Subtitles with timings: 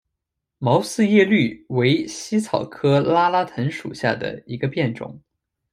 [0.57, 5.21] 毛四叶葎为茜草科拉拉藤属下的一个变种。